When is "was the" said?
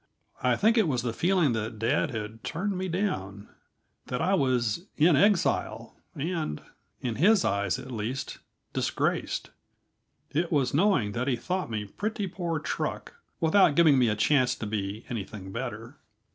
0.87-1.13